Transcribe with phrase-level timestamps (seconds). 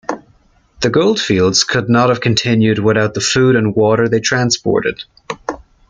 [0.79, 5.03] The goldfields could not have continued without the food and water they transported.